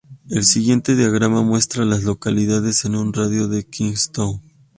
El 0.31 0.45
siguiente 0.45 0.95
diagrama 0.95 1.43
muestra 1.43 1.83
a 1.83 1.85
las 1.85 2.01
localidades 2.03 2.85
en 2.85 2.95
un 2.95 3.13
radio 3.13 3.47
de 3.47 3.57
de 3.57 3.65
Kingstown. 3.67 4.41